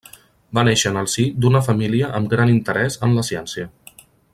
Va 0.57 0.63
néixer 0.67 0.89
en 0.93 0.97
el 1.01 1.09
si 1.15 1.25
d'una 1.45 1.61
família 1.69 2.11
amb 2.21 2.33
gran 2.35 2.57
interès 2.57 3.01
en 3.09 3.15
la 3.19 3.31
ciència. 3.33 3.71